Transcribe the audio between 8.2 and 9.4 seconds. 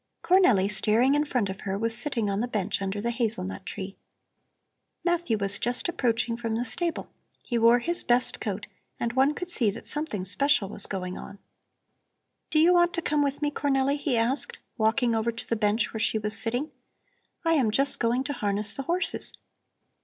coat, and one